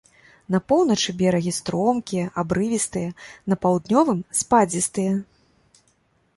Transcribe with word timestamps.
На 0.53 0.59
поўначы 0.71 1.13
берагі 1.19 1.51
стромкія, 1.57 2.25
абрывістыя, 2.43 3.09
на 3.53 3.61
паўднёвым 3.67 4.19
спадзістыя. 4.43 5.11